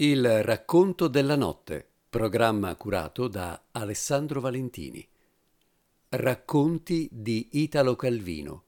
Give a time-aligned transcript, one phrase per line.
[0.00, 5.04] Il racconto della notte, programma curato da Alessandro Valentini.
[6.10, 8.62] Racconti di Italo Calvino,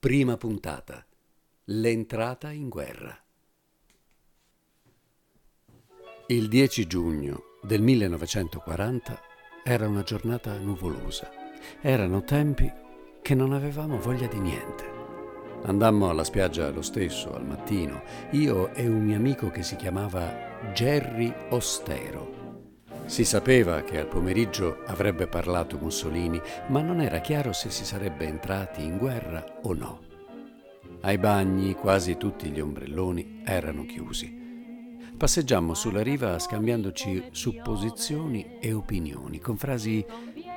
[0.00, 1.06] prima puntata.
[1.66, 3.16] L'entrata in guerra.
[6.26, 9.20] Il 10 giugno del 1940
[9.62, 11.30] era una giornata nuvolosa.
[11.80, 12.68] Erano tempi
[13.22, 14.91] che non avevamo voglia di niente.
[15.64, 20.58] Andammo alla spiaggia lo stesso, al mattino, io e un mio amico che si chiamava
[20.74, 22.40] Gerry Ostero.
[23.06, 28.26] Si sapeva che al pomeriggio avrebbe parlato Mussolini, ma non era chiaro se si sarebbe
[28.26, 30.00] entrati in guerra o no.
[31.02, 34.40] Ai bagni quasi tutti gli ombrelloni erano chiusi.
[35.16, 40.04] Passeggiammo sulla riva scambiandoci supposizioni e opinioni, con frasi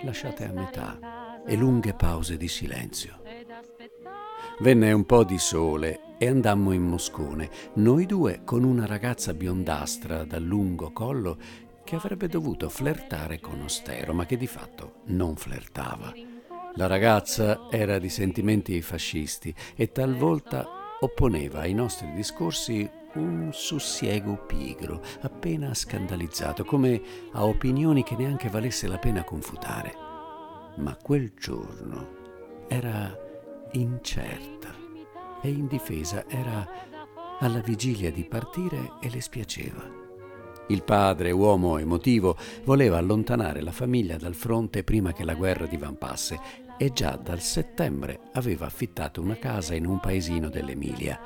[0.04, 3.25] lasciate a metà e lunghe pause di silenzio.
[4.59, 10.23] Venne un po' di sole e andammo in Moscone, noi due con una ragazza biondastra
[10.23, 11.38] dal lungo collo
[11.84, 16.13] che avrebbe dovuto flirtare con Ostero, ma che di fatto non flirtava.
[16.76, 20.65] La ragazza era di sentimenti fascisti e talvolta
[21.02, 27.02] opponeva ai nostri discorsi un sussiego pigro, appena scandalizzato, come
[27.34, 29.93] a opinioni che neanche valesse la pena confutare.
[30.77, 32.24] Ma quel giorno
[32.68, 33.24] era
[33.71, 34.74] incerta
[35.41, 36.68] e indifesa, era
[37.40, 40.04] alla vigilia di partire e le spiaceva.
[40.68, 46.40] Il padre, uomo emotivo, voleva allontanare la famiglia dal fronte prima che la guerra divampasse
[46.77, 51.20] e già dal settembre aveva affittato una casa in un paesino dell'Emilia.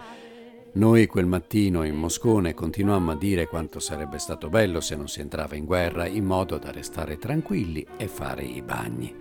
[0.71, 5.21] Noi quel mattino in Moscone continuammo a dire quanto sarebbe stato bello se non si
[5.21, 9.15] entrava in guerra in modo da restare tranquilli e fare i bagni.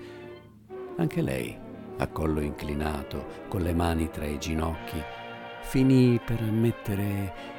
[0.96, 1.66] Anche lei
[1.98, 5.02] a collo inclinato, con le mani tra i ginocchi,
[5.62, 7.56] finì per ammettere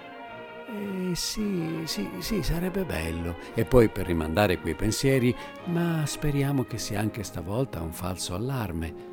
[0.70, 3.38] eh, sì, sì, sì, sarebbe bello.
[3.56, 9.08] E poi per rimandare quei pensieri, ma speriamo che sia anche stavolta un falso allarme.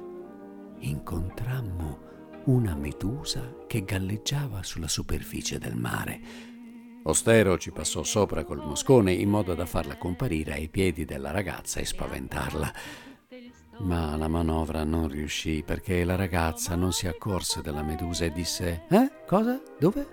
[0.79, 2.05] Incontrammo
[2.45, 6.21] una medusa che galleggiava sulla superficie del mare.
[7.05, 11.81] Ostero ci passò sopra col moscone in modo da farla comparire ai piedi della ragazza
[11.81, 12.73] e spaventarla.
[13.79, 18.85] Ma la manovra non riuscì perché la ragazza non si accorse della medusa e disse:
[18.89, 19.11] Eh?
[19.27, 19.61] Cosa?
[19.79, 20.07] Dove?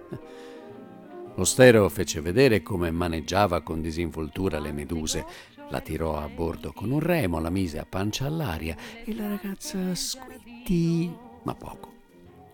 [1.35, 5.25] Ostero fece vedere come maneggiava con disinvoltura le meduse.
[5.69, 8.75] La tirò a bordo con un remo, la mise a pancia all'aria
[9.05, 11.11] e la ragazza squittì,
[11.43, 11.91] ma poco.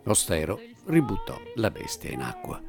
[0.06, 2.62] Ostero ributtò la bestia in acqua.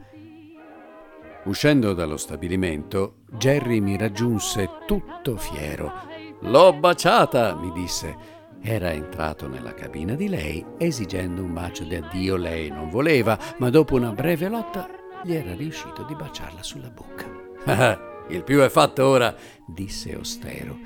[1.45, 6.09] Uscendo dallo stabilimento, Jerry mi raggiunse tutto fiero
[6.41, 8.39] L'ho baciata, mi disse.
[8.63, 12.37] Era entrato nella cabina di lei, esigendo un bacio di addio.
[12.37, 14.89] Lei non voleva, ma dopo una breve lotta
[15.23, 17.27] gli era riuscito di baciarla sulla bocca.
[18.29, 19.35] Il più è fatto ora,
[19.67, 20.79] disse Ostero.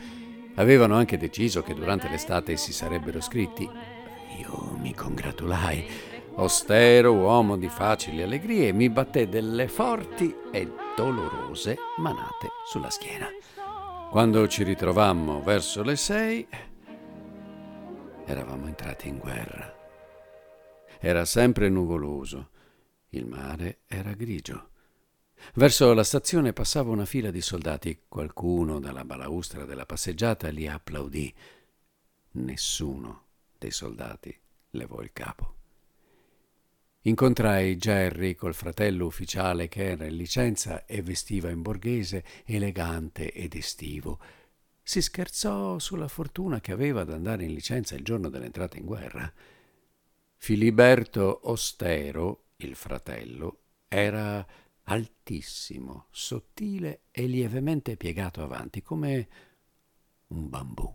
[0.57, 3.69] Avevano anche deciso che durante l'estate si sarebbero scritti.
[4.39, 5.85] Io mi congratulai.
[6.37, 13.29] Ostero, uomo di facili allegrie, mi batté delle forti e dolorose manate sulla schiena.
[14.15, 16.47] Quando ci ritrovammo verso le sei,
[18.25, 19.75] eravamo entrati in guerra.
[21.01, 22.51] Era sempre nuvoloso,
[23.09, 24.71] il mare era grigio.
[25.55, 28.05] Verso la stazione passava una fila di soldati.
[28.07, 31.35] Qualcuno dalla balaustra della passeggiata li applaudì.
[32.35, 33.25] Nessuno
[33.59, 34.33] dei soldati
[34.71, 35.57] levò il capo.
[37.07, 43.55] Incontrai Jerry col fratello ufficiale che era in licenza e vestiva in borghese, elegante ed
[43.55, 44.19] estivo.
[44.83, 49.31] Si scherzò sulla fortuna che aveva ad andare in licenza il giorno dell'entrata in guerra.
[50.37, 54.47] Filiberto Ostero, il fratello, era
[54.85, 59.29] altissimo, sottile e lievemente piegato avanti, come
[60.29, 60.91] un bambù,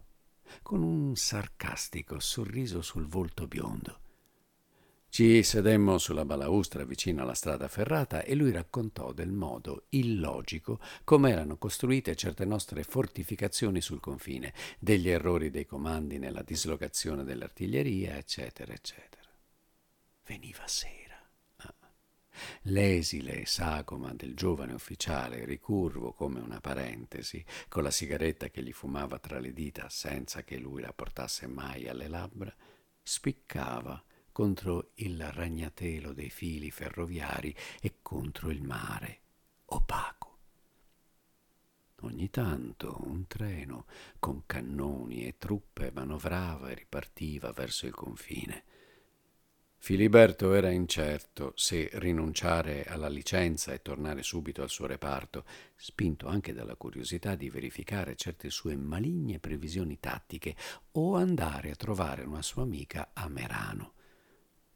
[0.64, 4.08] con un sarcastico sorriso sul volto biondo.
[5.12, 11.32] Ci sedemmo sulla balaustra vicino alla strada ferrata e lui raccontò del modo illogico come
[11.32, 18.72] erano costruite certe nostre fortificazioni sul confine, degli errori dei comandi nella dislocazione dell'artiglieria, eccetera,
[18.72, 19.28] eccetera.
[20.26, 21.20] Veniva sera.
[21.56, 21.74] Ah.
[22.64, 29.18] L'esile sagoma del giovane ufficiale, ricurvo come una parentesi, con la sigaretta che gli fumava
[29.18, 32.56] tra le dita senza che lui la portasse mai alle labbra,
[33.02, 34.02] spiccava
[34.40, 39.20] contro il ragnatelo dei fili ferroviari e contro il mare
[39.66, 40.38] opaco.
[42.04, 43.86] Ogni tanto un treno
[44.18, 48.64] con cannoni e truppe manovrava e ripartiva verso il confine.
[49.76, 55.44] Filiberto era incerto se rinunciare alla licenza e tornare subito al suo reparto,
[55.76, 60.56] spinto anche dalla curiosità di verificare certe sue maligne previsioni tattiche,
[60.92, 63.96] o andare a trovare una sua amica a Merano.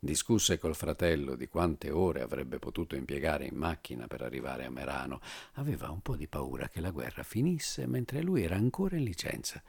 [0.03, 5.21] Discusse col fratello di quante ore avrebbe potuto impiegare in macchina per arrivare a Merano.
[5.53, 9.63] Aveva un po' di paura che la guerra finisse mentre lui era ancora in licenza.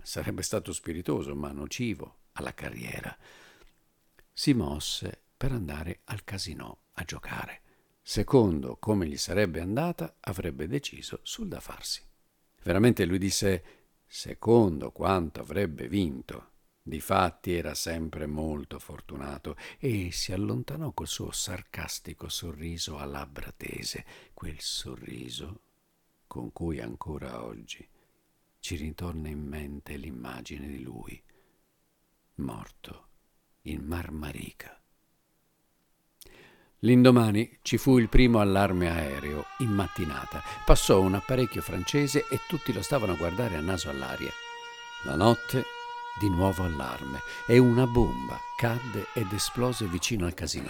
[0.00, 3.14] Sarebbe stato spiritoso, ma nocivo alla carriera
[4.32, 7.60] si mosse per andare al casinò a giocare.
[8.00, 12.02] Secondo come gli sarebbe andata, avrebbe deciso sul da farsi.
[12.62, 13.64] Veramente lui disse
[14.06, 16.49] secondo quanto avrebbe vinto.
[16.82, 24.04] Difatti era sempre molto fortunato e si allontanò col suo sarcastico sorriso a labbra tese,
[24.32, 25.60] quel sorriso
[26.26, 27.86] con cui ancora oggi
[28.60, 31.20] ci ritorna in mente l'immagine di lui,
[32.36, 33.08] morto
[33.62, 34.80] in Marmarica.
[36.80, 40.40] L'indomani ci fu il primo allarme aereo, in mattinata.
[40.64, 44.30] Passò un apparecchio francese e tutti lo stavano a guardare a naso all'aria.
[45.04, 45.64] La notte
[46.20, 50.68] di nuovo allarme e una bomba cadde ed esplose vicino al casino.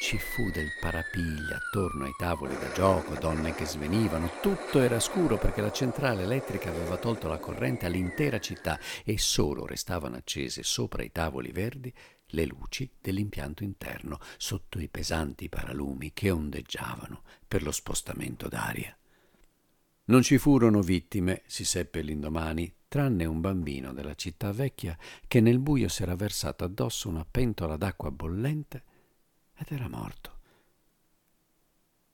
[0.00, 5.38] Ci fu del parapiglia attorno ai tavoli da gioco, donne che svenivano, tutto era scuro
[5.38, 11.02] perché la centrale elettrica aveva tolto la corrente all'intera città e solo restavano accese sopra
[11.02, 11.92] i tavoli verdi
[12.26, 18.96] le luci dell'impianto interno sotto i pesanti paralumi che ondeggiavano per lo spostamento d'aria.
[20.04, 25.60] Non ci furono vittime, si seppe l'indomani, tranne un bambino della città vecchia che nel
[25.60, 28.84] buio si era versato addosso una pentola d'acqua bollente
[29.56, 30.40] ed era morto.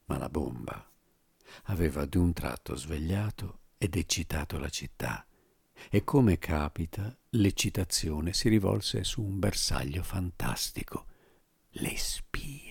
[0.04, 0.86] Ma la bomba
[1.64, 5.26] aveva d'un tratto svegliato ed eccitato la città
[5.90, 11.06] e come capita l'eccitazione si rivolse su un bersaglio fantastico,
[11.70, 12.67] le spie.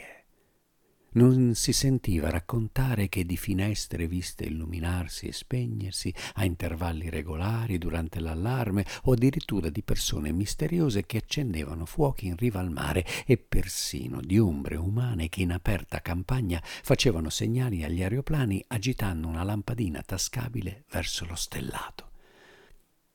[1.09, 8.19] Non si sentiva raccontare che di finestre viste illuminarsi e spegnersi a intervalli regolari durante
[8.19, 14.21] l'allarme o addirittura di persone misteriose che accendevano fuochi in riva al mare e persino
[14.21, 20.83] di ombre umane che in aperta campagna facevano segnali agli aeroplani agitando una lampadina tascabile
[20.91, 22.11] verso lo stellato.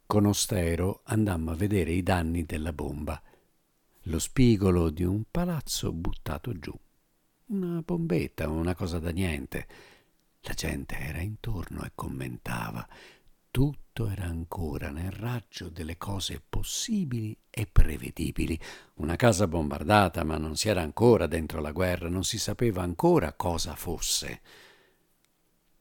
[0.06, 3.22] Con Ostero andammo a vedere i danni della bomba,
[4.06, 6.76] lo spigolo di un palazzo buttato giù.
[7.52, 9.66] Una bombetta, una cosa da niente.
[10.40, 12.88] La gente era intorno e commentava.
[13.50, 18.58] Tutto era ancora nel raggio delle cose possibili e prevedibili.
[18.94, 23.34] Una casa bombardata, ma non si era ancora dentro la guerra, non si sapeva ancora
[23.34, 24.40] cosa fosse.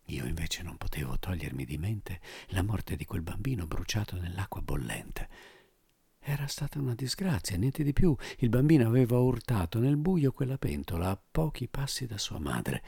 [0.07, 5.29] Io invece non potevo togliermi di mente la morte di quel bambino bruciato nell'acqua bollente.
[6.23, 8.15] Era stata una disgrazia, niente di più.
[8.37, 12.83] Il bambino aveva urtato nel buio quella pentola a pochi passi da sua madre.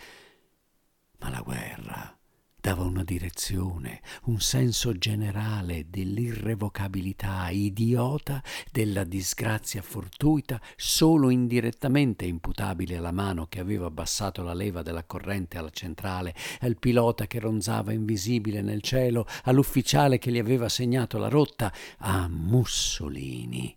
[1.17, 2.17] Ma la guerra
[2.63, 13.11] dava una direzione, un senso generale dell'irrevocabilità idiota della disgrazia fortuita, solo indirettamente imputabile alla
[13.11, 18.61] mano che aveva abbassato la leva della corrente alla centrale, al pilota che ronzava invisibile
[18.61, 23.75] nel cielo, all'ufficiale che gli aveva segnato la rotta, a Mussolini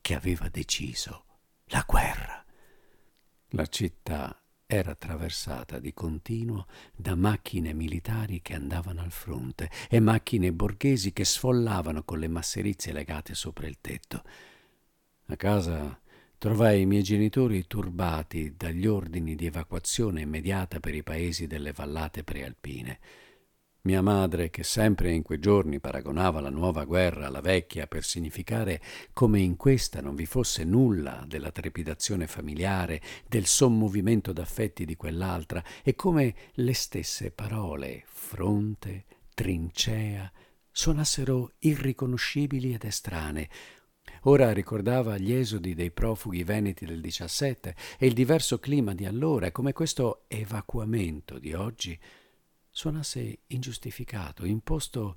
[0.00, 1.26] che aveva deciso
[1.66, 2.42] la guerra.
[3.50, 4.43] La città
[4.74, 11.24] era attraversata di continuo da macchine militari che andavano al fronte e macchine borghesi che
[11.24, 14.22] sfollavano con le masserizie legate sopra il tetto.
[15.26, 15.98] A casa
[16.38, 22.24] trovai i miei genitori turbati dagli ordini di evacuazione immediata per i paesi delle vallate
[22.24, 22.98] prealpine.
[23.86, 28.80] Mia madre, che sempre in quei giorni paragonava la nuova guerra alla vecchia per significare
[29.12, 35.62] come in questa non vi fosse nulla della trepidazione familiare, del sommovimento d'affetti di quell'altra,
[35.82, 40.32] e come le stesse parole fronte, trincea,
[40.70, 43.48] suonassero irriconoscibili ed estranee,
[44.26, 49.50] Ora ricordava gli esodi dei profughi veneti del 17 e il diverso clima di allora
[49.50, 51.98] come questo evacuamento di oggi
[52.74, 55.16] suonasse ingiustificato, imposto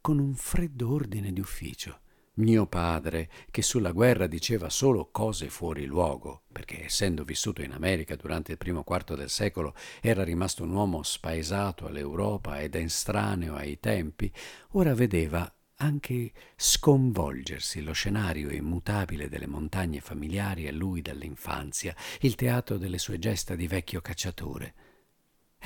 [0.00, 2.00] con un freddo ordine di ufficio.
[2.36, 8.16] Mio padre, che sulla guerra diceva solo cose fuori luogo, perché essendo vissuto in America
[8.16, 13.78] durante il primo quarto del secolo era rimasto un uomo spaesato all'Europa ed estraneo ai
[13.78, 14.32] tempi,
[14.70, 22.78] ora vedeva anche sconvolgersi lo scenario immutabile delle montagne familiari a lui dall'infanzia, il teatro
[22.78, 24.74] delle sue gesta di vecchio cacciatore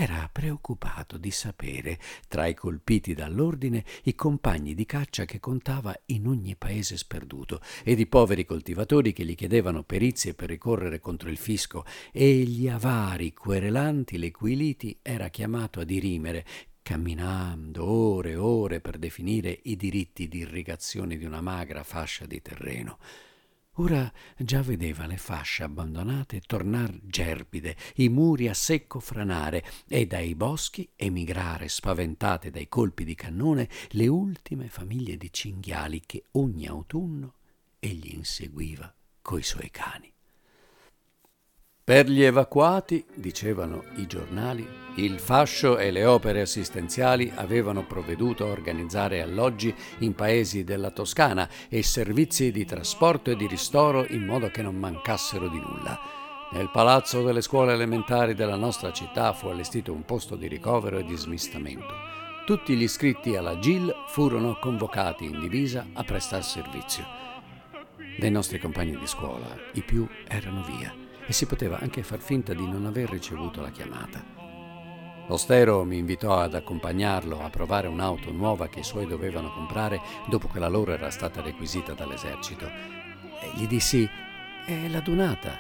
[0.00, 6.28] era preoccupato di sapere, tra i colpiti dall'ordine, i compagni di caccia che contava in
[6.28, 11.37] ogni paese sperduto ed i poveri coltivatori che gli chiedevano perizie per ricorrere contro il
[11.37, 16.47] fisco e gli avari querelanti le cui liti era chiamato a dirimere
[16.81, 22.40] camminando ore e ore per definire i diritti di irrigazione di una magra fascia di
[22.40, 22.99] terreno.
[23.80, 30.35] Ora già vedeva le fasce abbandonate tornar gerbide, i muri a secco franare e dai
[30.35, 37.35] boschi emigrare spaventate dai colpi di cannone le ultime famiglie di cinghiali che ogni autunno
[37.78, 38.92] egli inseguiva
[39.23, 40.12] coi suoi cani.
[41.85, 48.50] Per gli evacuati, dicevano i giornali, il fascio e le opere assistenziali avevano provveduto a
[48.50, 54.49] organizzare alloggi in paesi della Toscana e servizi di trasporto e di ristoro in modo
[54.49, 56.00] che non mancassero di nulla.
[56.50, 61.05] Nel palazzo delle scuole elementari della nostra città fu allestito un posto di ricovero e
[61.05, 61.95] di smistamento.
[62.45, 67.05] Tutti gli iscritti alla GIL furono convocati in divisa a prestar servizio.
[68.19, 70.93] Dei nostri compagni di scuola, i più erano via
[71.25, 74.38] e si poteva anche far finta di non aver ricevuto la chiamata.
[75.30, 80.49] Ostero mi invitò ad accompagnarlo a provare un'auto nuova che i suoi dovevano comprare dopo
[80.49, 82.66] che la loro era stata requisita dall'esercito.
[82.66, 84.08] E gli dissi:
[84.64, 85.58] È la dunata.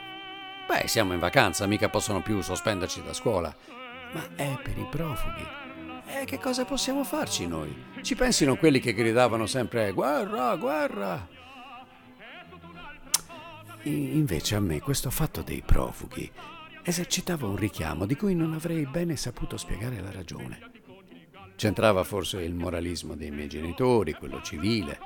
[0.66, 3.54] Beh, siamo in vacanza, mica possono più sospenderci da scuola.
[4.12, 5.46] Ma è per i profughi.
[6.06, 7.84] E che cosa possiamo farci noi?
[8.00, 11.28] Ci pensino quelli che gridavano sempre guerra, guerra.
[13.82, 16.30] Invece a me questo fatto dei profughi
[16.88, 20.58] esercitava un richiamo di cui non avrei bene saputo spiegare la ragione.
[21.54, 24.98] C'entrava forse il moralismo dei miei genitori, quello civile,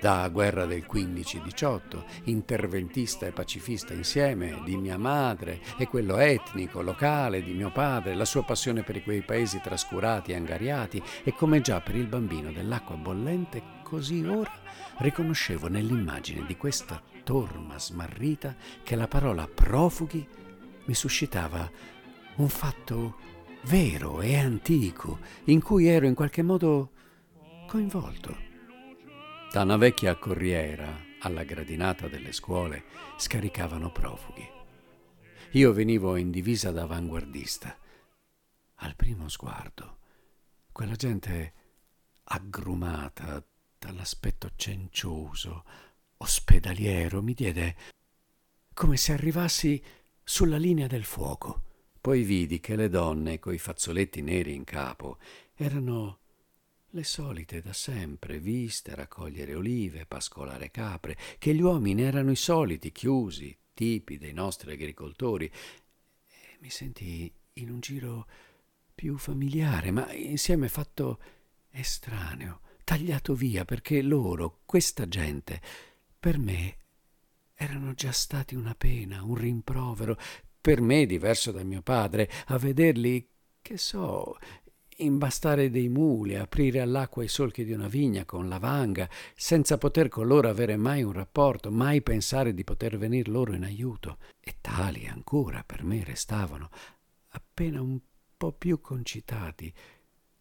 [0.00, 7.44] da guerra del 15-18, interventista e pacifista insieme, di mia madre, e quello etnico, locale,
[7.44, 11.80] di mio padre, la sua passione per quei paesi trascurati e angariati, e come già
[11.80, 14.50] per il bambino dell'acqua bollente, così ora
[14.98, 20.26] riconoscevo nell'immagine di questa torma smarrita che la parola profughi
[20.84, 21.70] mi suscitava
[22.36, 23.16] un fatto
[23.64, 26.90] vero e antico in cui ero in qualche modo
[27.66, 28.50] coinvolto.
[29.52, 32.84] Da una vecchia corriera alla gradinata delle scuole
[33.16, 34.48] scaricavano profughi.
[35.52, 37.76] Io venivo in divisa da avanguardista.
[38.76, 39.98] Al primo sguardo,
[40.72, 41.52] quella gente
[42.24, 43.44] aggrumata
[43.78, 45.64] dall'aspetto cencioso,
[46.16, 47.76] ospedaliero, mi diede
[48.72, 49.82] come se arrivassi
[50.24, 51.62] sulla linea del fuoco.
[52.00, 55.18] Poi vidi che le donne coi fazzoletti neri in capo
[55.54, 56.18] erano
[56.94, 62.92] le solite da sempre, viste raccogliere olive, pascolare capre, che gli uomini erano i soliti,
[62.92, 65.46] chiusi, tipi dei nostri agricoltori.
[65.46, 68.26] E mi sentii in un giro
[68.94, 71.18] più familiare, ma insieme fatto
[71.70, 75.60] estraneo, tagliato via, perché loro, questa gente,
[76.18, 76.76] per me
[77.62, 80.18] erano già stati una pena, un rimprovero,
[80.60, 83.28] per me diverso da mio padre, a vederli,
[83.60, 84.36] che so,
[84.96, 90.08] imbastare dei muli, aprire all'acqua i solchi di una vigna con la vanga, senza poter
[90.08, 94.18] con loro avere mai un rapporto, mai pensare di poter venir loro in aiuto.
[94.40, 96.68] E tali ancora per me restavano,
[97.30, 97.98] appena un
[98.36, 99.72] po' più concitati,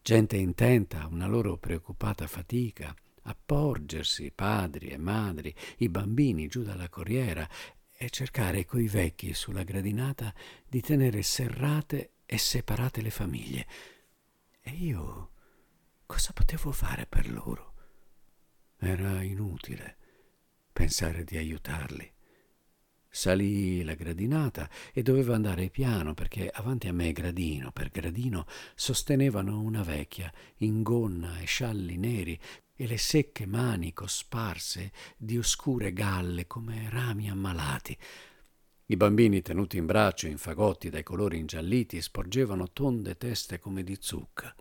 [0.02, 6.64] gente intenta a una loro preoccupata fatica, a porgersi padri e madri, i bambini giù
[6.64, 7.48] dalla corriera
[7.96, 10.34] e cercare coi vecchi sulla gradinata
[10.68, 13.68] di tenere serrate e separate le famiglie.
[14.62, 15.32] E io
[16.06, 17.74] cosa potevo fare per loro?
[18.78, 19.98] Era inutile
[20.72, 22.12] pensare di aiutarli.
[23.14, 29.60] Salii la gradinata e dovevo andare piano perché avanti a me gradino per gradino sostenevano
[29.60, 32.40] una vecchia in gonna e scialli neri
[32.82, 37.96] e le secche mani cosparse di oscure galle come rami ammalati.
[38.88, 43.96] I bambini tenuti in braccio in fagotti dai colori ingialliti sporgevano tonde teste come di
[44.00, 44.56] zucca.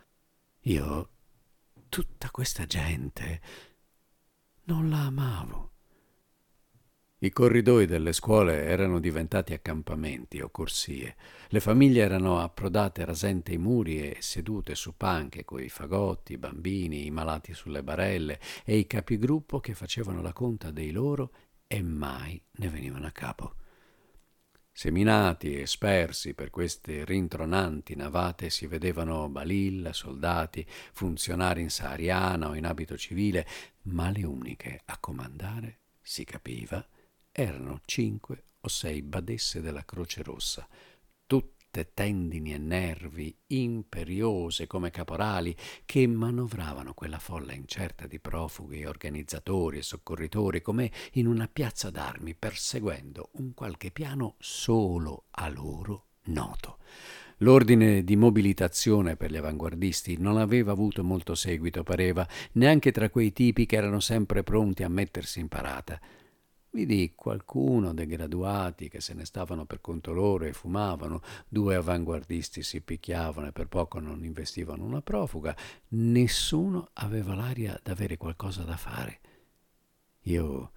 [0.64, 1.10] Io,
[1.88, 3.40] tutta questa gente,
[4.64, 5.69] non la amavo.
[7.22, 11.16] I corridoi delle scuole erano diventati accampamenti o corsie.
[11.48, 17.04] Le famiglie erano approdate rasente i muri e sedute su panche coi fagotti, i bambini,
[17.04, 21.32] i malati sulle barelle e i capigruppo che facevano la conta dei loro
[21.66, 23.54] e mai ne venivano a capo.
[24.72, 32.54] Seminati e spersi per queste rintronanti navate si vedevano balilla, soldati, funzionari in sahariana o
[32.54, 33.46] in abito civile,
[33.82, 36.82] ma le uniche a comandare, si capiva,
[37.32, 40.66] erano cinque o sei badesse della Croce Rossa,
[41.26, 49.78] tutte tendini e nervi, imperiose come caporali, che manovravano quella folla incerta di profughi, organizzatori
[49.78, 56.78] e soccorritori come in una piazza d'armi, perseguendo un qualche piano solo a loro noto.
[57.38, 63.32] L'ordine di mobilitazione per gli avanguardisti non aveva avuto molto seguito, pareva, neanche tra quei
[63.32, 65.98] tipi che erano sempre pronti a mettersi in parata.
[66.72, 72.62] Vidi qualcuno dei graduati che se ne stavano per conto loro e fumavano, due avanguardisti
[72.62, 75.56] si picchiavano e per poco non investivano una profuga,
[75.88, 79.20] nessuno aveva l'aria d'avere qualcosa da fare.
[80.24, 80.72] Io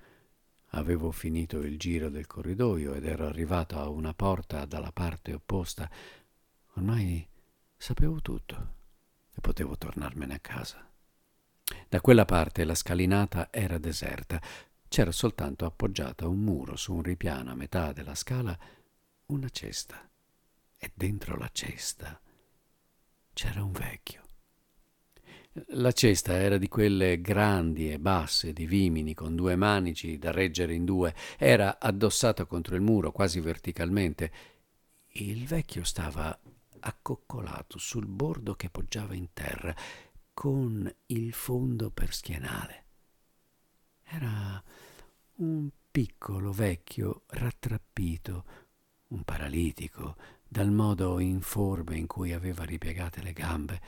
[0.69, 5.89] avevo finito il giro del corridoio ed ero arrivato a una porta dalla parte opposta
[6.75, 7.27] Ormai
[7.77, 8.75] sapevo tutto
[9.35, 10.89] e potevo tornarmene a casa.
[11.87, 14.41] Da quella parte la scalinata era deserta,
[14.93, 18.55] c'era soltanto appoggiata a un muro su un ripiano a metà della scala
[19.25, 20.07] una cesta
[20.77, 22.21] e dentro la cesta
[23.33, 24.21] c'era un vecchio.
[25.69, 30.75] La cesta era di quelle grandi e basse di vimini con due manici da reggere
[30.75, 34.31] in due, era addossata contro il muro quasi verticalmente.
[35.13, 36.39] Il vecchio stava
[36.81, 39.75] accoccolato sul bordo che poggiava in terra,
[40.35, 42.81] con il fondo per schienale.
[44.03, 44.63] Era
[45.35, 48.45] un piccolo vecchio rattrappito,
[49.09, 50.15] un paralitico,
[50.47, 53.81] dal modo informe in cui aveva ripiegate le gambe,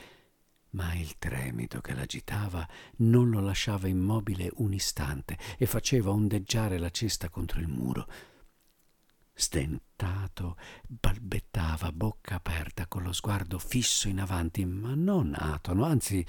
[0.70, 6.90] ma il tremito che l'agitava non lo lasciava immobile un istante e faceva ondeggiare la
[6.90, 8.08] cesta contro il muro.
[9.32, 16.26] Stentato, balbettava bocca aperta, con lo sguardo fisso in avanti, ma non atono, anzi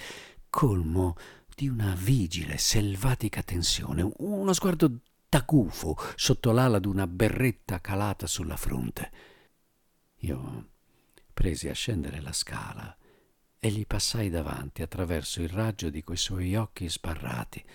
[0.50, 1.16] colmo
[1.58, 8.56] di una vigile, selvatica tensione, uno sguardo da gufo sotto l'ala d'una berretta calata sulla
[8.56, 9.12] fronte.
[10.18, 10.68] Io
[11.34, 12.96] presi a scendere la scala
[13.58, 17.66] e gli passai davanti attraverso il raggio di quei suoi occhi sbarrati.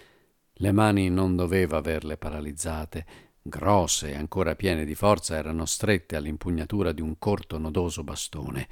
[0.52, 3.06] Le mani non doveva averle paralizzate,
[3.42, 8.68] grosse e ancora piene di forza, erano strette all'impugnatura di un corto nodoso bastone.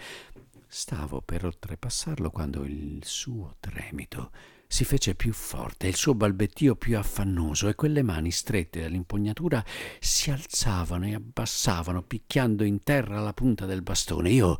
[0.69, 4.31] Stavo per oltrepassarlo quando il suo tremito
[4.73, 9.65] si fece più forte, il suo balbettio più affannoso e quelle mani strette all'impugnatura
[9.99, 14.31] si alzavano e abbassavano, picchiando in terra la punta del bastone.
[14.31, 14.59] Io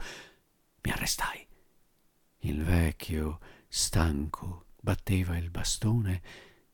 [0.83, 1.47] mi arrestai.
[2.41, 6.21] Il vecchio, stanco, batteva il bastone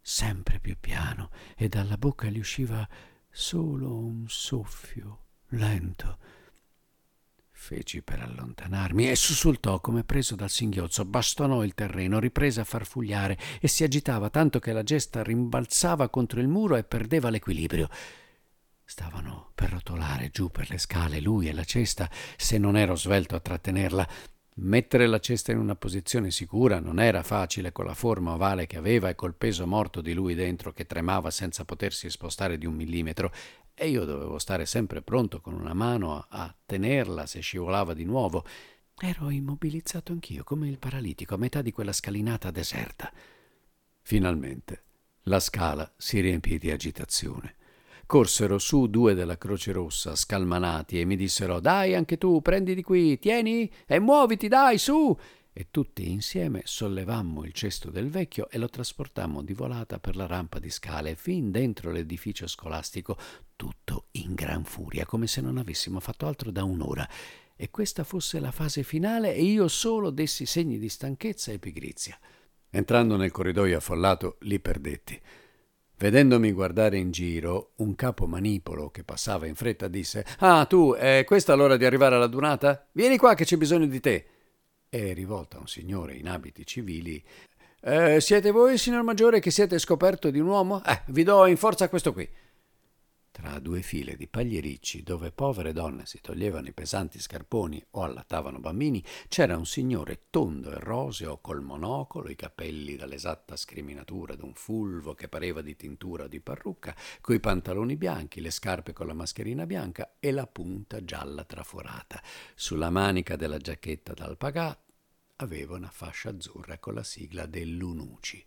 [0.00, 2.88] sempre più piano e dalla bocca gli usciva
[3.30, 6.18] solo un soffio lento.
[7.58, 13.36] Feci per allontanarmi e sussultò come preso dal singhiozzo, bastonò il terreno, riprese a farfugliare
[13.60, 17.88] e si agitava tanto che la gesta rimbalzava contro il muro e perdeva l'equilibrio.
[18.84, 23.34] Stavano per rotolare giù per le scale lui e la cesta, se non ero svelto
[23.34, 24.08] a trattenerla.
[24.58, 28.76] Mettere la cesta in una posizione sicura non era facile con la forma ovale che
[28.76, 32.74] aveva e col peso morto di lui dentro che tremava senza potersi spostare di un
[32.74, 33.32] millimetro
[33.78, 38.44] e io dovevo stare sempre pronto con una mano a, tenerla se scivolava di nuovo.
[38.98, 43.12] Ero immobilizzato anch'io come il paralitico a metà di quella scalinata deserta.
[44.00, 44.84] Finalmente
[45.24, 47.56] la scala si riempì di agitazione
[48.06, 52.82] corsero su due della Croce Rossa, scalmanati, e mi dissero Dai anche tu, prendi di
[52.82, 55.18] qui, tieni e muoviti, dai, su!
[55.52, 60.26] E tutti insieme sollevammo il cesto del vecchio e lo trasportammo di volata per la
[60.26, 63.16] rampa di scale fin dentro l'edificio scolastico,
[63.56, 67.08] tutto in gran furia, come se non avessimo fatto altro da un'ora.
[67.56, 72.18] E questa fosse la fase finale e io solo dessi segni di stanchezza e pigrizia.
[72.70, 75.20] Entrando nel corridoio affollato, li perdetti.
[75.98, 81.24] Vedendomi guardare in giro, un capo manipolo che passava in fretta disse Ah, tu, è
[81.26, 82.86] questa l'ora di arrivare alla dunata?
[82.92, 84.26] Vieni qua che c'è bisogno di te.
[84.90, 87.24] E rivolto a un signore in abiti civili
[87.80, 90.82] eh, Siete voi, signor Maggiore, che siete scoperto di un uomo?
[90.84, 92.28] Eh, vi do in forza questo qui.
[93.36, 98.60] Tra due file di pagliericci, dove povere donne si toglievano i pesanti scarponi o allattavano
[98.60, 105.12] bambini, c'era un signore tondo e roseo col monocolo, i capelli dall'esatta scriminatura d'un fulvo
[105.12, 109.66] che pareva di tintura o di parrucca, coi pantaloni bianchi, le scarpe con la mascherina
[109.66, 112.22] bianca e la punta gialla traforata.
[112.54, 114.82] Sulla manica della giacchetta d'alpagà
[115.36, 118.42] aveva una fascia azzurra con la sigla dell'Unuci.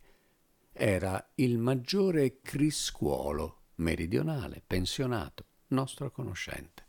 [0.74, 6.86] Era il maggiore Criscuolo meridionale, pensionato, nostro conoscente.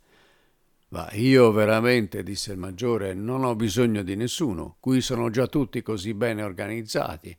[0.89, 5.81] Ma io veramente, disse il maggiore, non ho bisogno di nessuno, qui sono già tutti
[5.81, 7.35] così bene organizzati.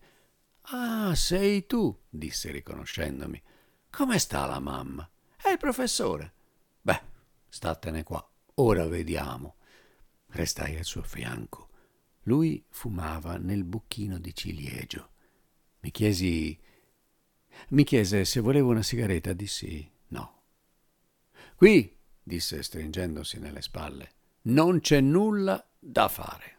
[0.66, 3.42] Ah, sei tu, disse riconoscendomi.
[3.90, 5.08] Come sta la mamma?
[5.36, 6.32] È il professore.
[6.80, 7.00] Beh,
[7.48, 9.56] statene qua, ora vediamo.
[10.28, 11.68] Restai al suo fianco.
[12.22, 15.10] Lui fumava nel bucchino di ciliegio.
[15.80, 16.58] Mi chiesi.
[17.70, 19.32] Mi chiese se volevo una sigaretta.
[19.32, 20.42] Dissi no.
[21.56, 24.10] Qui, disse stringendosi nelle spalle,
[24.42, 26.58] non c'è nulla da fare.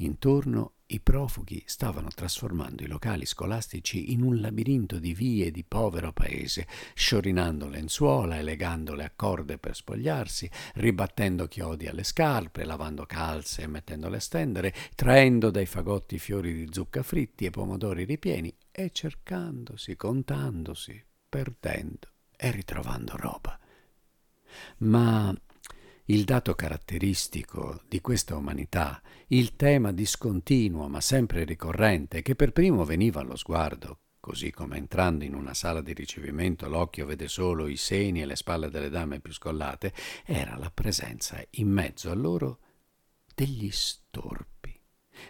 [0.00, 6.12] Intorno i profughi stavano trasformando i locali scolastici in un labirinto di vie di povero
[6.12, 13.62] paese, sciorinando lenzuola e legandole a corde per spogliarsi, ribattendo chiodi alle scarpe, lavando calze
[13.62, 18.92] e mettendole a stendere, traendo dai fagotti fiori di zucca fritti e pomodori ripieni e
[18.92, 23.58] cercandosi, contandosi, perdendo e ritrovando roba.
[24.78, 25.34] Ma
[26.04, 32.84] il dato caratteristico di questa umanità, il tema discontinuo ma sempre ricorrente che per primo
[32.84, 37.76] veniva allo sguardo, così come entrando in una sala di ricevimento l'occhio vede solo i
[37.76, 39.92] seni e le spalle delle dame più scollate,
[40.24, 42.60] era la presenza in mezzo a loro
[43.34, 44.57] degli storpi,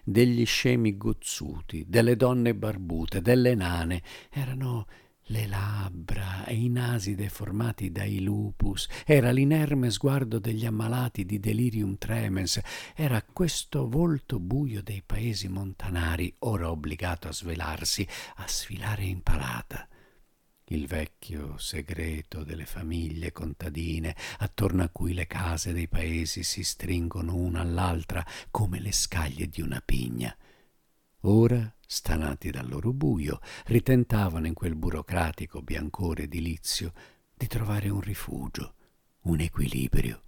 [0.05, 4.87] degli scemi gozzuti, delle donne barbute, delle nane, erano
[5.31, 11.99] le labbra e i nasi deformati dai lupus, era l'inerme sguardo degli ammalati di delirium
[11.99, 12.61] tremens,
[12.95, 19.87] era questo volto buio dei paesi montanari, ora obbligato a svelarsi, a sfilare in palata.
[20.71, 27.37] Il vecchio segreto delle famiglie contadine, attorno a cui le case dei paesi si stringono
[27.37, 30.37] una all'altra come le scaglie di una pigna.
[31.23, 36.93] Ora stanati dal loro buio, ritentavano in quel burocratico biancore edilizio
[37.33, 38.75] di trovare un rifugio,
[39.23, 40.21] un equilibrio.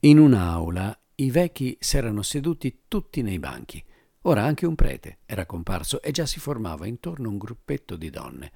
[0.00, 3.80] In un'aula i vecchi s'erano seduti tutti nei banchi.
[4.22, 8.52] Ora anche un prete era comparso e già si formava intorno un gruppetto di donne.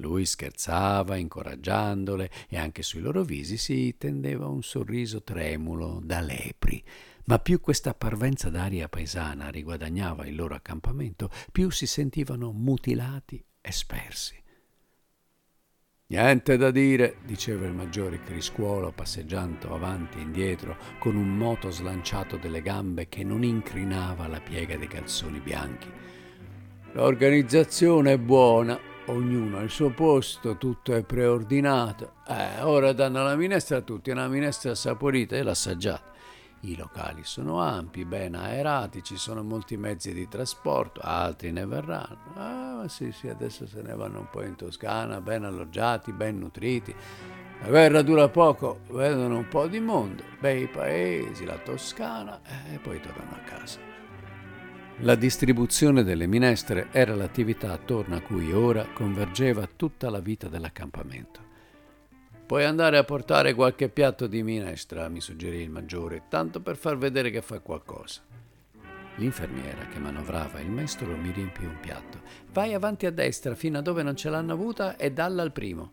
[0.00, 6.82] Lui scherzava, incoraggiandole, e anche sui loro visi si tendeva un sorriso tremulo da lepri.
[7.24, 13.70] Ma più questa parvenza d'aria paesana riguadagnava il loro accampamento, più si sentivano mutilati e
[13.70, 14.38] spersi.
[16.10, 22.36] Niente da dire, diceva il maggiore Criscuolo passeggiando avanti e indietro con un moto slanciato
[22.36, 25.88] delle gambe che non incrinava la piega dei calzoni bianchi.
[26.94, 28.76] L'organizzazione è buona,
[29.10, 32.12] ognuno al suo posto, tutto è preordinato.
[32.26, 36.08] Eh, ora danno la minestra a tutti, una minestra saporita e l'assaggiata.
[36.62, 42.34] I locali sono ampi, ben aerati, ci sono molti mezzi di trasporto, altri ne verranno.
[42.34, 46.94] Ah, sì, sì, adesso se ne vanno un po' in Toscana, ben alloggiati, ben nutriti.
[47.62, 53.00] La guerra dura poco, vedono un po' di mondo, bei paesi, la Toscana e poi
[53.00, 53.89] tornano a casa.
[55.02, 61.40] La distribuzione delle minestre era l'attività attorno a cui ora convergeva tutta la vita dell'accampamento.
[62.44, 66.98] Puoi andare a portare qualche piatto di minestra, mi suggerì il maggiore, tanto per far
[66.98, 68.20] vedere che fai qualcosa.
[69.16, 72.20] L'infermiera che manovrava il mestolo mi riempì un piatto.
[72.52, 75.92] Vai avanti a destra fino a dove non ce l'hanno avuta e dalla al primo.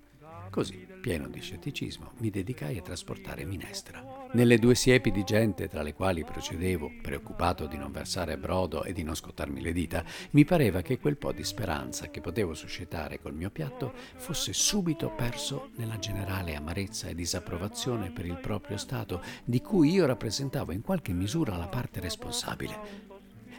[0.50, 4.04] Così, pieno di scetticismo, mi dedicai a trasportare minestra.
[4.34, 8.92] Nelle due siepi di gente tra le quali procedevo, preoccupato di non versare brodo e
[8.92, 13.22] di non scottarmi le dita, mi pareva che quel po' di speranza che potevo suscitare
[13.22, 19.22] col mio piatto fosse subito perso nella generale amarezza e disapprovazione per il proprio stato,
[19.46, 22.78] di cui io rappresentavo in qualche misura la parte responsabile.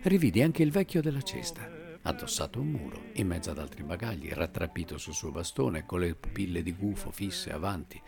[0.03, 1.78] Rividi anche il vecchio della cesta
[2.09, 6.15] addossato a un muro, in mezzo ad altri bagagli, rattrappito sul suo bastone, con le
[6.15, 8.01] pupille di gufo fisse avanti.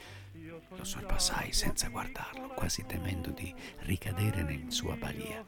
[0.77, 5.45] Lo sorpassai senza guardarlo, quasi temendo di ricadere in sua balia.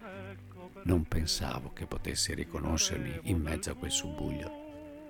[0.84, 4.60] Non pensavo che potesse riconoscermi in mezzo a quel subbuglio.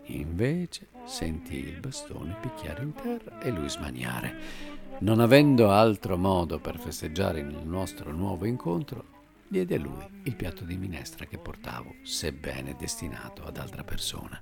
[0.07, 4.71] Invece sentii il bastone picchiare in terra e lui smaniare.
[5.01, 9.12] Non avendo altro modo per festeggiare il nostro nuovo incontro,
[9.53, 14.41] diede a lui il piatto di minestra che portavo, sebbene destinato ad altra persona.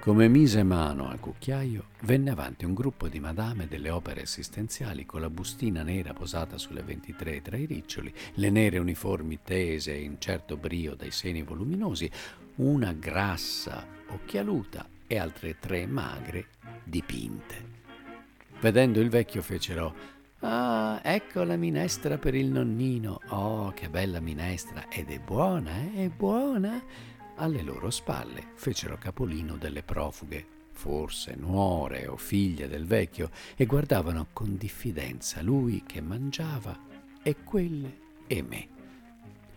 [0.00, 5.22] Come mise mano al cucchiaio, venne avanti un gruppo di madame delle opere assistenziali con
[5.22, 10.58] la bustina nera posata sulle 23 tra i riccioli, le nere uniformi tese in certo
[10.58, 12.10] brio dai seni voluminosi,
[12.56, 16.48] una grassa occhialuta e altre tre magre
[16.84, 17.78] dipinte.
[18.60, 23.20] Vedendo il vecchio fecero Ah, ecco la minestra per il nonnino.
[23.28, 24.88] Oh, che bella minestra.
[24.88, 26.04] Ed è buona, eh?
[26.04, 26.82] È buona.
[27.36, 34.28] Alle loro spalle fecero capolino delle profughe, forse nuore o figlie del vecchio, e guardavano
[34.32, 36.78] con diffidenza lui che mangiava
[37.22, 38.68] e quelle e me.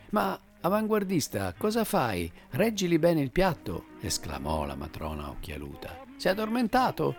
[0.10, 2.30] Ma avanguardista, cosa fai?
[2.52, 6.04] Reggili bene il piatto, esclamò la matrona occhialuta.
[6.18, 7.16] Sei addormentato?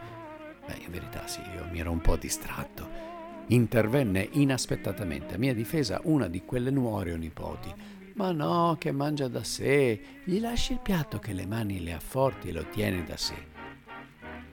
[0.67, 3.14] Beh, in verità sì, io mi ero un po' distratto.
[3.49, 7.73] Intervenne inaspettatamente a mia difesa una di quelle nuore o nipoti.
[8.15, 12.01] Ma no, che mangia da sé, gli lasci il piatto che le mani le ha
[12.01, 13.35] forti e lo tiene da sé.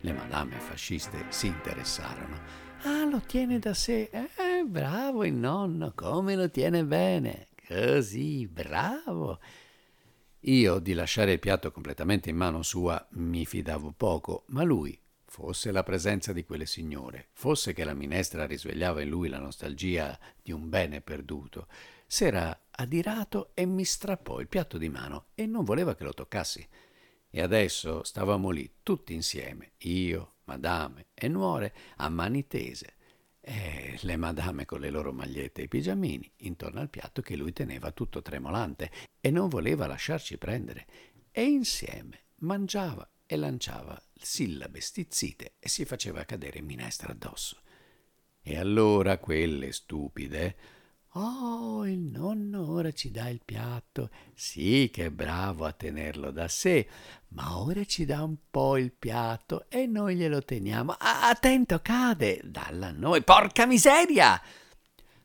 [0.02, 2.40] Le madame fasciste si interessarono.
[2.84, 4.10] Ah, lo tiene da sé.
[4.12, 7.50] Eh, bravo il nonno, come lo tiene bene.
[7.68, 9.40] Così, bravo.
[10.46, 15.00] Io di lasciare il piatto completamente in mano sua mi fidavo poco, ma lui,
[15.32, 20.20] fosse la presenza di quelle signore, fosse che la minestra risvegliava in lui la nostalgia
[20.44, 21.68] di un bene perduto,
[22.06, 26.68] s'era adirato e mi strappò il piatto di mano e non voleva che lo toccassi.
[27.30, 32.96] E adesso stavamo lì tutti insieme, io, madame e nuore, a mani tese,
[33.40, 37.54] e le madame con le loro magliette e i pigiamini intorno al piatto che lui
[37.54, 38.92] teneva tutto tremolante
[39.22, 40.88] e non voleva lasciarci prendere.
[41.32, 47.62] E insieme mangiava e lanciava sillabe stizzite e si faceva cadere minestra addosso.
[48.42, 50.58] E allora quelle stupide
[51.14, 54.10] Oh, il nonno ora ci dà il piatto.
[54.34, 56.88] Sì, che è bravo a tenerlo da sé,
[57.30, 60.96] ma ora ci dà un po' il piatto e noi glielo teniamo.
[60.98, 62.42] Attento, cade!
[62.44, 64.42] Dalla noi, porca miseria!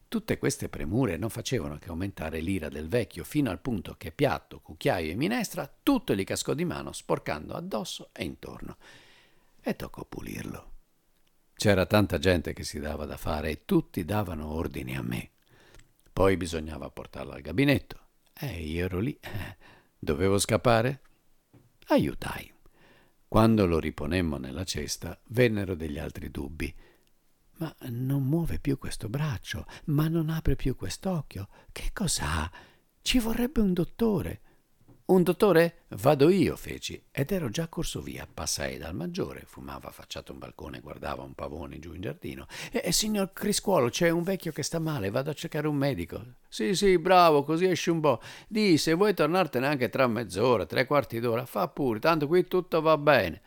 [0.08, 4.60] Tutte queste premure non facevano che aumentare l'ira del vecchio fino al punto che piatto,
[4.60, 8.76] cucchiaio e minestra tutto gli cascò di mano, sporcando addosso e intorno.
[9.60, 10.72] E toccò pulirlo.
[11.54, 15.30] C'era tanta gente che si dava da fare e tutti davano ordini a me.
[16.12, 17.98] Poi bisognava portarlo al gabinetto.
[18.32, 19.18] E io ero lì.
[19.98, 21.00] Dovevo scappare?
[21.88, 22.52] Aiutai.
[23.26, 26.72] Quando lo riponemmo nella cesta, vennero degli altri dubbi.
[27.58, 31.48] Ma non muove più questo braccio, ma non apre più quest'occhio.
[31.72, 32.50] Che cos'ha?
[33.00, 34.40] Ci vorrebbe un dottore.
[35.06, 35.84] Un dottore?
[35.90, 38.26] Vado io, feci, ed ero già corso via.
[38.26, 42.46] Passai dal maggiore, fumava affacciato un balcone, guardava un pavone giù in giardino.
[42.72, 46.22] E, e signor Criscuolo, c'è un vecchio che sta male, vado a cercare un medico.
[46.48, 48.20] Sì, sì, bravo, così esci un po'.
[48.48, 52.80] Di, se vuoi tornartene anche tra mezz'ora, tre quarti d'ora, fa pure, tanto qui tutto
[52.80, 53.40] va bene.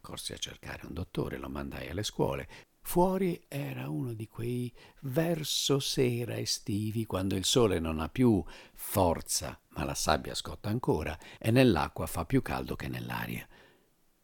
[0.00, 2.48] Corsi a cercare un dottore, lo mandai alle scuole.
[2.84, 4.70] Fuori era uno di quei
[5.02, 11.18] verso sera estivi, quando il sole non ha più forza, ma la sabbia scotta ancora,
[11.38, 13.46] e nell'acqua fa più caldo che nell'aria.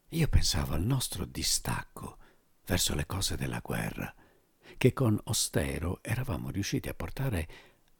[0.09, 2.17] Io pensavo al nostro distacco
[2.65, 4.13] verso le cose della guerra,
[4.77, 7.47] che con Ostero eravamo riusciti a portare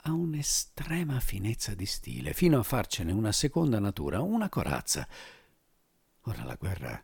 [0.04, 5.08] a un'estrema finezza di stile, fino a farcene una seconda natura, una corazza.
[6.24, 7.04] Ora la guerra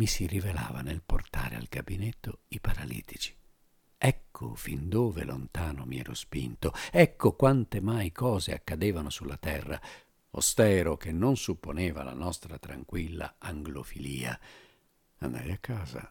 [0.00, 3.36] mi si rivelava nel portare al gabinetto i paralitici.
[3.98, 9.78] Ecco fin dove lontano mi ero spinto, ecco quante mai cose accadevano sulla terra,
[10.30, 14.40] ostero che non supponeva la nostra tranquilla anglofilia.
[15.18, 16.10] Andai a casa,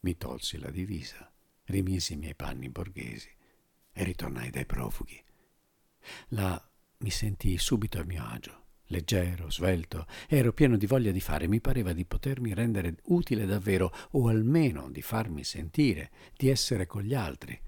[0.00, 1.32] mi tolsi la divisa,
[1.64, 3.34] rimisi i miei panni borghesi
[3.90, 5.18] e ritornai dai profughi.
[6.28, 6.62] Là
[6.98, 8.59] mi sentii subito a mio agio
[8.90, 13.92] leggero, svelto, ero pieno di voglia di fare, mi pareva di potermi rendere utile davvero,
[14.12, 17.58] o almeno di farmi sentire, di essere con gli altri.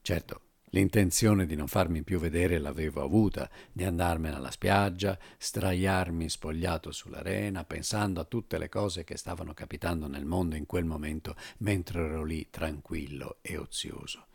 [0.00, 6.92] Certo, l'intenzione di non farmi più vedere l'avevo avuta, di andarmene alla spiaggia, straiarmi spogliato
[6.92, 12.04] sull'arena, pensando a tutte le cose che stavano capitando nel mondo in quel momento, mentre
[12.04, 14.26] ero lì tranquillo e ozioso.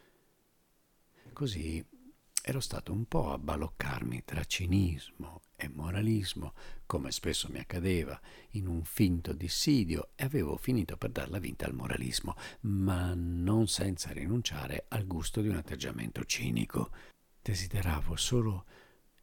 [1.34, 1.84] Così
[2.44, 6.54] ero stato un po' a baloccarmi tra cinismo e moralismo,
[6.86, 8.20] come spesso mi accadeva,
[8.52, 14.12] in un finto dissidio, e avevo finito per darla vinta al moralismo, ma non senza
[14.12, 16.92] rinunciare al gusto di un atteggiamento cinico.
[17.42, 18.66] Desideravo solo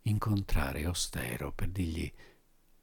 [0.02, 2.10] incontrare Ostero per dirgli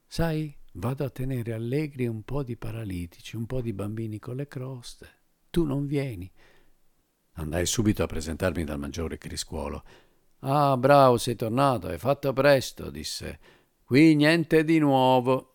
[0.05, 4.47] Sai, vado a tenere allegri un po' di paralitici, un po' di bambini con le
[4.47, 5.09] croste.
[5.49, 6.31] Tu non vieni.
[7.37, 9.83] Andai subito a presentarmi dal maggiore Criscuolo
[10.47, 13.39] Ah, bravo, sei tornato, hai fatto presto, disse.
[13.83, 15.53] Qui niente di nuovo.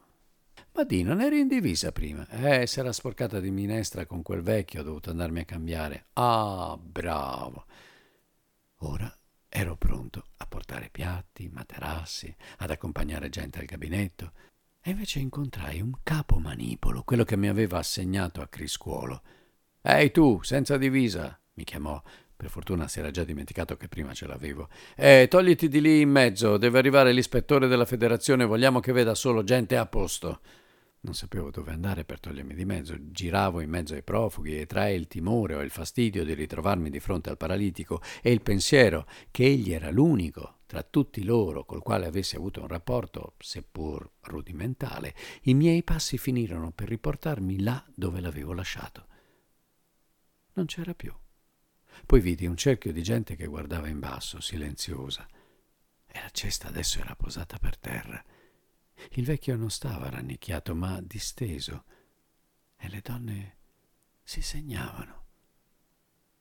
[0.72, 2.26] Ma di, non eri in divisa prima?
[2.28, 6.06] Eh, si era sporcata di minestra con quel vecchio, ho dovuto andarmi a cambiare.
[6.14, 7.66] Ah, bravo.
[8.78, 9.16] Ora
[9.48, 14.32] ero pronto a portare piatti, materassi, ad accompagnare gente al gabinetto.
[14.80, 19.22] E invece incontrai un capo manipolo, quello che mi aveva assegnato a Criscuolo.
[19.82, 22.02] Ehi tu, senza divisa, mi chiamò
[22.40, 24.70] per fortuna si era già dimenticato che prima ce l'avevo.
[24.96, 29.44] Eh, togliti di lì in mezzo, deve arrivare l'ispettore della federazione, vogliamo che veda solo
[29.44, 30.40] gente a posto.
[31.00, 34.94] Non sapevo dove andare per togliermi di mezzo, giravo in mezzo ai profughi e trae
[34.94, 39.44] il timore o il fastidio di ritrovarmi di fronte al paralitico e il pensiero che
[39.44, 45.52] egli era l'unico tra tutti loro col quale avessi avuto un rapporto, seppur rudimentale, i
[45.52, 49.06] miei passi finirono per riportarmi là dove l'avevo lasciato.
[50.54, 51.12] Non c'era più
[52.06, 55.26] Poi vidi un cerchio di gente che guardava in basso, silenziosa.
[56.06, 58.22] E la cesta adesso era posata per terra.
[59.10, 61.84] Il vecchio non stava rannicchiato, ma disteso.
[62.76, 63.56] E le donne
[64.22, 65.24] si segnavano.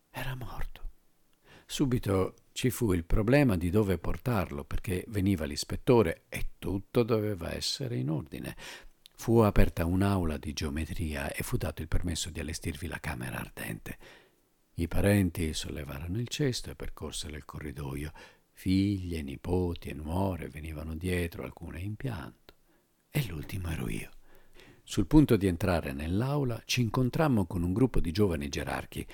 [0.09, 0.87] Era morto.
[1.65, 7.95] Subito ci fu il problema di dove portarlo, perché veniva l'ispettore e tutto doveva essere
[7.95, 8.55] in ordine.
[9.15, 13.97] Fu aperta un'aula di geometria e fu dato il permesso di allestirvi la camera ardente.
[14.79, 18.13] I parenti sollevarono il cesto e percorsero il corridoio.
[18.53, 22.53] Figlie, nipoti e nuore venivano dietro, alcune in pianto.
[23.09, 24.09] E l'ultimo ero io.
[24.83, 29.05] Sul punto di entrare nell'aula ci incontrammo con un gruppo di giovani gerarchi.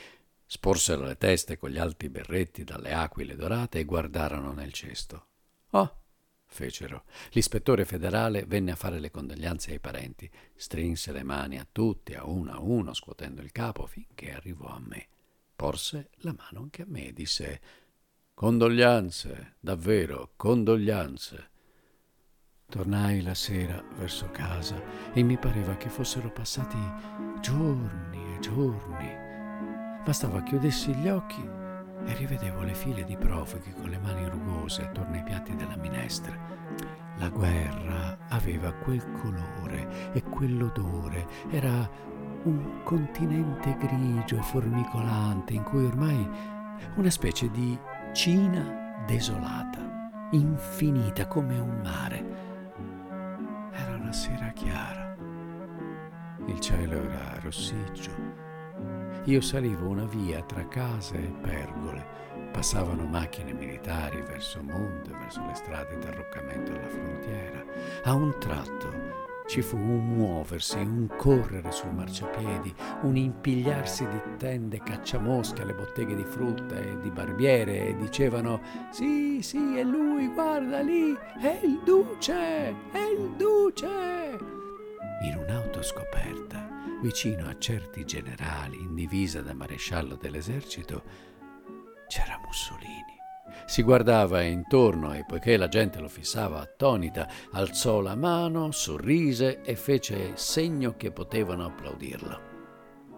[0.45, 5.29] Sporsero le teste con gli alti berretti dalle aquile dorate e guardarono nel cesto.
[5.71, 6.01] Oh,
[6.45, 7.05] fecero.
[7.31, 12.23] L'ispettore federale venne a fare le condoglianze ai parenti, strinse le mani a tutti, a
[12.23, 15.07] uno a uno, scuotendo il capo finché arrivò a me.
[15.55, 17.61] Porse la mano anche a me e disse
[18.33, 21.49] Condoglianze, davvero, condoglianze.
[22.67, 24.81] Tornai la sera verso casa
[25.13, 26.77] e mi pareva che fossero passati
[27.39, 30.03] giorni e giorni.
[30.03, 31.41] Bastava chiudessi gli occhi
[32.05, 36.37] e rivedevo le file di profughi con le mani rugose attorno ai piatti della minestra.
[37.17, 41.89] La guerra aveva quel colore e quell'odore, era
[42.45, 46.27] un continente grigio formicolante in cui ormai
[46.95, 47.77] una specie di
[48.13, 52.23] Cina desolata, infinita come un mare.
[53.71, 55.15] Era una sera chiara.
[56.45, 58.45] Il cielo era rossiccio
[59.27, 62.05] io salivo una via tra case e pergole.
[62.51, 67.63] Passavano macchine militari verso monte, verso le strade d'arroccamento alla frontiera.
[68.03, 68.91] A un tratto
[69.47, 76.15] ci fu un muoversi, un correre sul marciapiedi, un impigliarsi di tende cacciamosche alle botteghe
[76.15, 81.81] di frutta e di barbiere e dicevano Sì, sì, è lui, guarda lì, è il
[81.83, 82.33] duce,
[82.91, 83.87] è il duce.
[85.21, 86.67] In un'auto scoperta
[87.01, 91.03] vicino a certi generali in divisa da maresciallo dell'esercito,
[92.07, 93.14] c'era Mussolini.
[93.65, 99.75] Si guardava intorno e poiché la gente lo fissava attonita, alzò la mano, sorrise e
[99.75, 102.39] fece segno che potevano applaudirlo.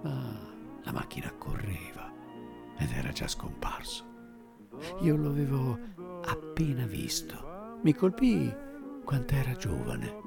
[0.03, 2.12] Ma la macchina correva
[2.77, 4.05] ed era già scomparso.
[5.01, 5.77] Io lo avevo
[6.25, 7.79] appena visto.
[7.83, 8.53] Mi colpì
[9.03, 10.26] quant'era giovane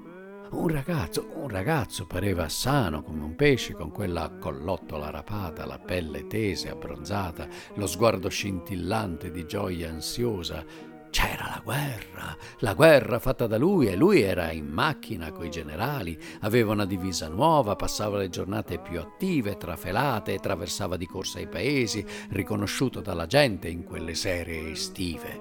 [0.51, 6.27] un ragazzo, un ragazzo pareva sano come un pesce, con quella collottola rapata, la pelle
[6.27, 10.65] tesa e abbronzata, lo sguardo scintillante di gioia ansiosa.
[11.11, 16.17] C'era la guerra, la guerra fatta da lui e lui era in macchina coi generali,
[16.41, 22.05] aveva una divisa nuova, passava le giornate più attive, trafelate, attraversava di corsa i paesi,
[22.31, 25.41] riconosciuto dalla gente in quelle sere estive.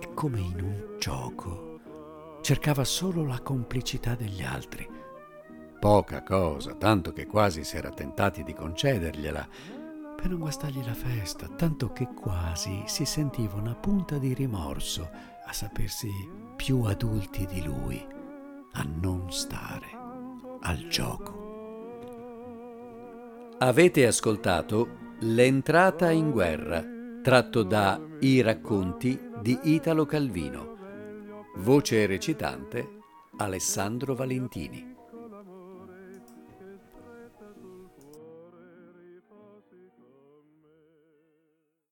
[0.00, 1.73] E come in un gioco
[2.44, 4.86] cercava solo la complicità degli altri.
[5.80, 9.48] Poca cosa, tanto che quasi si era tentati di concedergliela,
[10.14, 15.08] per non guastargli la festa, tanto che quasi si sentiva una punta di rimorso
[15.46, 16.10] a sapersi
[16.54, 18.06] più adulti di lui,
[18.72, 19.86] a non stare
[20.60, 21.42] al gioco.
[23.58, 26.84] Avete ascoltato L'entrata in guerra,
[27.22, 30.73] tratto da I racconti di Italo Calvino.
[31.58, 32.98] Voce recitante
[33.36, 34.93] Alessandro Valentini.